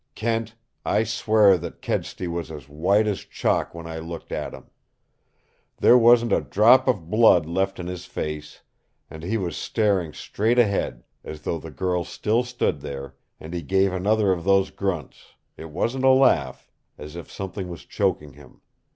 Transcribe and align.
"Kent, 0.15 0.55
I 0.83 1.03
swear 1.03 1.59
that 1.59 1.79
Kedsty 1.83 2.27
was 2.27 2.49
as 2.51 2.67
white 2.67 3.05
as 3.05 3.19
chalk 3.19 3.75
when 3.75 3.85
I 3.85 3.99
looked 3.99 4.31
at 4.31 4.51
him! 4.51 4.71
There 5.77 5.95
wasn't 5.95 6.33
a 6.33 6.41
drop 6.41 6.87
of 6.87 7.11
blood 7.11 7.45
left 7.45 7.79
in 7.79 7.85
his 7.85 8.05
face, 8.05 8.61
and 9.11 9.21
he 9.21 9.37
was 9.37 9.55
staring 9.55 10.11
straight 10.11 10.57
ahead, 10.57 11.03
as 11.23 11.41
though 11.41 11.59
the 11.59 11.69
girl 11.69 12.03
still 12.03 12.41
stood 12.43 12.81
there, 12.81 13.13
and 13.39 13.53
he 13.53 13.61
gave 13.61 13.93
another 13.93 14.31
of 14.31 14.43
those 14.43 14.71
grunts 14.71 15.35
it 15.55 15.69
wasn't 15.69 16.03
a 16.03 16.09
laugh 16.09 16.71
as 16.97 17.15
if 17.15 17.31
something 17.31 17.67
was 17.69 17.85
choking 17.85 18.33
him. 18.33 18.61